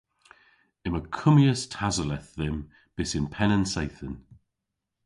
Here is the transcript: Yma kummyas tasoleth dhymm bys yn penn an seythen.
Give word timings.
Yma 0.87 1.01
kummyas 1.17 1.61
tasoleth 1.73 2.29
dhymm 2.39 2.57
bys 2.95 3.11
yn 3.17 3.27
penn 3.35 3.55
an 3.55 3.65
seythen. 3.73 4.15